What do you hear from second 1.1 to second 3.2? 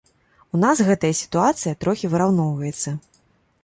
сітуацыя трохі выраўноўваецца.